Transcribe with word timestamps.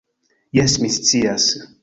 Jes, 0.59 0.77
mi 0.85 0.91
scias 0.95 1.49